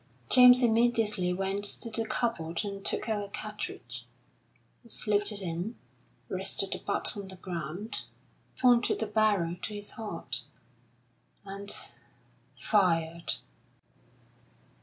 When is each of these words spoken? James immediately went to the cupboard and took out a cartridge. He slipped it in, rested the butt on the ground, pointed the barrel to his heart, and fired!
James 0.31 0.63
immediately 0.63 1.31
went 1.31 1.63
to 1.63 1.91
the 1.91 2.07
cupboard 2.07 2.65
and 2.65 2.83
took 2.83 3.07
out 3.07 3.23
a 3.23 3.27
cartridge. 3.29 4.07
He 4.81 4.89
slipped 4.89 5.31
it 5.31 5.43
in, 5.43 5.75
rested 6.27 6.71
the 6.71 6.79
butt 6.79 7.15
on 7.15 7.27
the 7.27 7.35
ground, 7.35 8.05
pointed 8.59 8.97
the 8.97 9.05
barrel 9.05 9.57
to 9.61 9.75
his 9.75 9.91
heart, 9.91 10.45
and 11.45 11.71
fired! 12.57 13.35